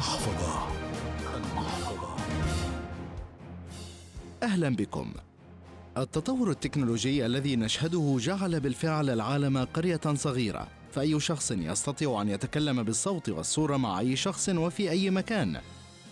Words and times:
المحفظة. 0.00 0.66
المحفظة. 1.36 2.16
أهلا 4.42 4.76
بكم. 4.76 5.12
التطور 5.98 6.50
التكنولوجي 6.50 7.26
الذي 7.26 7.56
نشهده 7.56 8.16
جعل 8.20 8.60
بالفعل 8.60 9.10
العالم 9.10 9.58
قرية 9.58 10.00
صغيرة 10.14 10.68
فأي 10.92 11.20
شخص 11.20 11.50
يستطيع 11.50 12.22
أن 12.22 12.28
يتكلم 12.28 12.82
بالصوت 12.82 13.28
والصورة 13.28 13.76
مع 13.76 14.00
أي 14.00 14.16
شخص 14.16 14.48
وفي 14.48 14.90
أي 14.90 15.10
مكان 15.10 15.60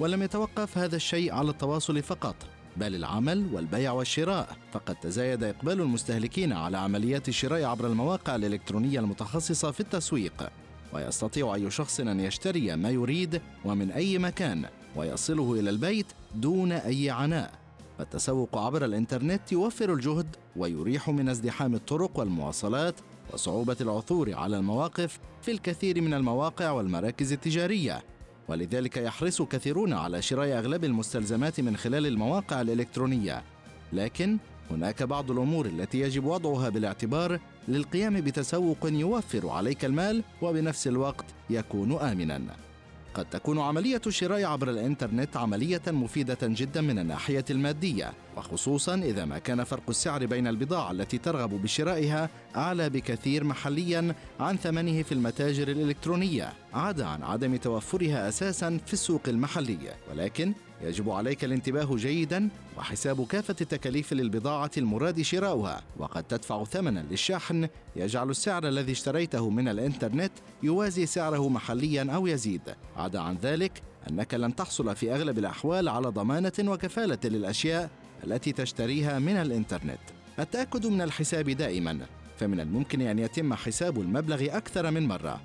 ولم 0.00 0.22
يتوقف 0.22 0.78
هذا 0.78 0.96
الشيء 0.96 1.32
على 1.32 1.50
التواصل 1.50 2.02
فقط 2.02 2.36
بل 2.76 2.94
العمل 2.94 3.46
والبيع 3.52 3.92
والشراء. 3.92 4.56
فقد 4.72 4.96
تزايد 4.96 5.42
إقبال 5.42 5.80
المستهلكين 5.80 6.52
على 6.52 6.78
عمليات 6.78 7.28
الشراء 7.28 7.64
عبر 7.64 7.86
المواقع 7.86 8.36
الإلكترونية 8.36 9.00
المتخصصة 9.00 9.70
في 9.70 9.80
التسويق. 9.80 10.50
ويستطيع 10.92 11.54
أي 11.54 11.70
شخص 11.70 12.00
أن 12.00 12.20
يشتري 12.20 12.76
ما 12.76 12.90
يريد 12.90 13.42
ومن 13.64 13.90
أي 13.90 14.18
مكان 14.18 14.64
ويصله 14.96 15.52
إلى 15.52 15.70
البيت 15.70 16.06
دون 16.34 16.72
أي 16.72 17.10
عناء. 17.10 17.52
فالتسوق 17.98 18.58
عبر 18.58 18.84
الإنترنت 18.84 19.52
يوفر 19.52 19.92
الجهد 19.92 20.36
ويريح 20.56 21.10
من 21.10 21.28
ازدحام 21.28 21.74
الطرق 21.74 22.18
والمواصلات 22.18 22.94
وصعوبة 23.32 23.76
العثور 23.80 24.34
على 24.34 24.56
المواقف 24.56 25.18
في 25.42 25.50
الكثير 25.50 26.00
من 26.00 26.14
المواقع 26.14 26.70
والمراكز 26.70 27.32
التجارية. 27.32 28.02
ولذلك 28.48 28.96
يحرص 28.96 29.42
كثيرون 29.42 29.92
على 29.92 30.22
شراء 30.22 30.58
أغلب 30.58 30.84
المستلزمات 30.84 31.60
من 31.60 31.76
خلال 31.76 32.06
المواقع 32.06 32.60
الإلكترونية. 32.60 33.42
لكن 33.92 34.38
هناك 34.70 35.02
بعض 35.02 35.30
الأمور 35.30 35.66
التي 35.66 36.00
يجب 36.00 36.24
وضعها 36.24 36.68
بالاعتبار 36.68 37.40
للقيام 37.68 38.20
بتسوق 38.20 38.78
يوفر 38.84 39.48
عليك 39.48 39.84
المال 39.84 40.22
وبنفس 40.42 40.86
الوقت 40.86 41.24
يكون 41.50 41.92
امنا. 41.92 42.40
قد 43.14 43.24
تكون 43.30 43.58
عملية 43.60 44.00
الشراء 44.06 44.44
عبر 44.44 44.70
الإنترنت 44.70 45.36
عملية 45.36 45.82
مفيدة 45.88 46.38
جدا 46.42 46.80
من 46.80 46.98
الناحية 46.98 47.44
المادية، 47.50 48.12
وخصوصا 48.36 48.94
إذا 48.94 49.24
ما 49.24 49.38
كان 49.38 49.64
فرق 49.64 49.82
السعر 49.88 50.26
بين 50.26 50.46
البضاعة 50.46 50.90
التي 50.90 51.18
ترغب 51.18 51.62
بشرائها 51.62 52.30
أعلى 52.56 52.90
بكثير 52.90 53.44
محليا 53.44 54.14
عن 54.40 54.56
ثمنه 54.56 55.02
في 55.02 55.12
المتاجر 55.12 55.68
الإلكترونية، 55.68 56.52
عدا 56.74 57.06
عن 57.06 57.22
عدم 57.22 57.56
توفرها 57.56 58.28
أساسا 58.28 58.78
في 58.86 58.92
السوق 58.92 59.22
المحلي، 59.28 59.78
ولكن 60.10 60.52
يجب 60.82 61.10
عليك 61.10 61.44
الانتباه 61.44 61.96
جيدا 61.96 62.48
وحساب 62.78 63.26
كافة 63.26 63.56
التكاليف 63.60 64.12
للبضاعة 64.12 64.70
المراد 64.78 65.22
شراؤها 65.22 65.82
وقد 65.96 66.22
تدفع 66.22 66.64
ثمنا 66.64 67.04
للشحن. 67.10 67.68
يجعل 67.96 68.30
السعر 68.30 68.68
الذي 68.68 68.92
اشتريته 68.92 69.50
من 69.50 69.68
الإنترنت 69.68 70.32
يوازي 70.62 71.06
سعره 71.06 71.48
محليا 71.48 72.12
أو 72.14 72.26
يزيد. 72.26 72.60
عدا 72.96 73.20
عن 73.20 73.36
ذلك 73.42 73.82
أنك 74.10 74.34
لن 74.34 74.56
تحصل 74.56 74.96
في 74.96 75.14
أغلب 75.14 75.38
الأحوال 75.38 75.88
على 75.88 76.08
ضمانة 76.08 76.52
وكفالة 76.60 77.18
للأشياء 77.24 77.90
التي 78.24 78.52
تشتريها 78.52 79.18
من 79.18 79.36
الإنترنت. 79.36 79.98
التأكد 80.38 80.86
من 80.86 81.00
الحساب 81.00 81.50
دائما 81.50 81.98
فمن 82.38 82.60
الممكن 82.60 83.00
أن 83.00 83.18
يتم 83.18 83.54
حساب 83.54 84.00
المبلغ 84.00 84.56
أكثر 84.56 84.90
من 84.90 85.08
مرة. 85.08 85.40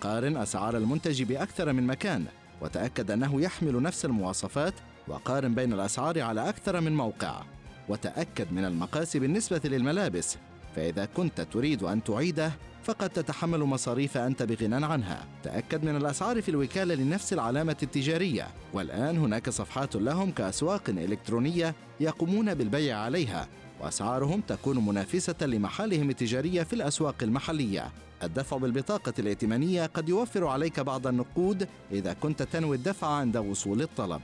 قارن 0.00 0.36
أسعار 0.36 0.76
المنتج 0.76 1.22
بأكثر 1.22 1.72
من 1.72 1.86
مكان. 1.86 2.24
وتأكد 2.60 3.10
أنه 3.10 3.40
يحمل 3.40 3.82
نفس 3.82 4.04
المواصفات 4.04 4.74
وقارن 5.08 5.54
بين 5.54 5.72
الأسعار 5.72 6.20
على 6.20 6.48
أكثر 6.48 6.80
من 6.80 6.96
موقع. 6.96 7.42
وتأكد 7.88 8.52
من 8.52 8.64
المقاس 8.64 9.16
بالنسبة 9.16 9.60
للملابس 9.64 10.36
فإذا 10.76 11.04
كنت 11.04 11.40
تريد 11.40 11.82
أن 11.82 12.04
تعيده 12.04 12.52
فقد 12.82 13.10
تتحمل 13.10 13.60
مصاريف 13.60 14.16
أنت 14.16 14.42
بغنى 14.42 14.86
عنها. 14.86 15.24
تأكد 15.42 15.84
من 15.84 15.96
الأسعار 15.96 16.42
في 16.42 16.48
الوكالة 16.48 16.94
لنفس 16.94 17.32
العلامة 17.32 17.76
التجارية. 17.82 18.48
والآن 18.72 19.18
هناك 19.18 19.50
صفحات 19.50 19.96
لهم 19.96 20.30
كأسواق 20.30 20.82
إلكترونية 20.88 21.74
يقومون 22.00 22.54
بالبيع 22.54 22.98
عليها. 22.98 23.48
وأسعارهم 23.80 24.40
تكون 24.40 24.86
منافسة 24.86 25.46
لمحالهم 25.46 26.10
التجارية 26.10 26.62
في 26.62 26.72
الأسواق 26.72 27.14
المحلية. 27.22 27.92
الدفع 28.22 28.56
بالبطاقة 28.56 29.12
الائتمانية 29.18 29.86
قد 29.86 30.08
يوفر 30.08 30.46
عليك 30.46 30.80
بعض 30.80 31.06
النقود 31.06 31.68
إذا 31.92 32.12
كنت 32.12 32.42
تنوي 32.42 32.76
الدفع 32.76 33.06
عند 33.06 33.36
وصول 33.36 33.82
الطلب. 33.82 34.22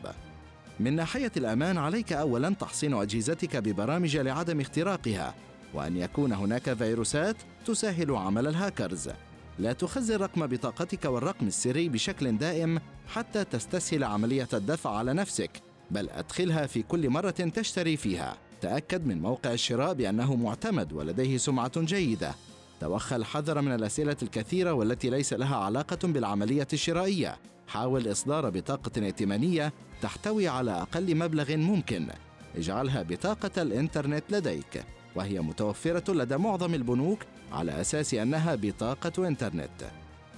من 0.80 0.96
ناحية 0.96 1.32
الأمان 1.36 1.78
عليك 1.78 2.12
أولا 2.12 2.50
تحصين 2.50 2.94
أجهزتك 2.94 3.56
ببرامج 3.56 4.16
لعدم 4.16 4.60
اختراقها 4.60 5.34
وأن 5.74 5.96
يكون 5.96 6.32
هناك 6.32 6.74
فيروسات 6.74 7.36
تسهل 7.66 8.10
عمل 8.10 8.46
الهاكرز. 8.46 9.10
لا 9.58 9.72
تخزن 9.72 10.16
رقم 10.16 10.46
بطاقتك 10.46 11.04
والرقم 11.04 11.46
السري 11.46 11.88
بشكل 11.88 12.36
دائم 12.38 12.80
حتى 13.08 13.44
تستسهل 13.44 14.04
عملية 14.04 14.48
الدفع 14.54 14.90
على 14.90 15.12
نفسك 15.12 15.50
بل 15.90 16.10
أدخلها 16.10 16.66
في 16.66 16.82
كل 16.82 17.10
مرة 17.10 17.30
تشتري 17.30 17.96
فيها. 17.96 18.36
تأكد 18.64 19.06
من 19.06 19.22
موقع 19.22 19.52
الشراء 19.52 19.94
بأنه 19.94 20.36
معتمد 20.36 20.92
ولديه 20.92 21.36
سمعة 21.36 21.80
جيدة. 21.80 22.34
توخى 22.80 23.16
الحذر 23.16 23.60
من 23.60 23.74
الأسئلة 23.74 24.16
الكثيرة 24.22 24.72
والتي 24.72 25.10
ليس 25.10 25.32
لها 25.32 25.56
علاقة 25.56 26.08
بالعملية 26.08 26.68
الشرائية. 26.72 27.36
حاول 27.68 28.12
إصدار 28.12 28.50
بطاقة 28.50 29.04
ائتمانية 29.04 29.72
تحتوي 30.02 30.48
على 30.48 30.70
أقل 30.70 31.14
مبلغ 31.16 31.56
ممكن. 31.56 32.08
اجعلها 32.56 33.02
بطاقة 33.02 33.62
الإنترنت 33.62 34.24
لديك. 34.30 34.84
وهي 35.16 35.40
متوفرة 35.40 36.12
لدى 36.12 36.36
معظم 36.36 36.74
البنوك 36.74 37.18
على 37.52 37.80
أساس 37.80 38.14
أنها 38.14 38.54
بطاقة 38.54 39.28
إنترنت. 39.28 39.90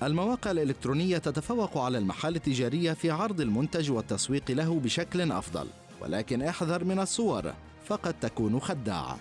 المواقع 0.02 0.50
الإلكترونية 0.50 1.18
تتفوق 1.18 1.78
على 1.78 1.98
المحال 1.98 2.36
التجارية 2.36 2.92
في 2.92 3.10
عرض 3.10 3.40
المنتج 3.40 3.90
والتسويق 3.90 4.50
له 4.50 4.80
بشكل 4.80 5.32
أفضل. 5.32 5.66
ولكن 6.00 6.42
احذر 6.42 6.84
من 6.84 6.98
الصور 7.00 7.52
فقد 7.86 8.14
تكون 8.20 8.60
خداعة. 8.60 9.16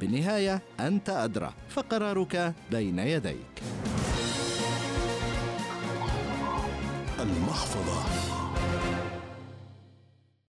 بالنهاية 0.00 0.62
أنت 0.80 1.10
أدرى 1.10 1.52
فقرارك 1.68 2.54
بين 2.70 2.98
يديك. 2.98 3.62
المحفظة. 7.20 8.37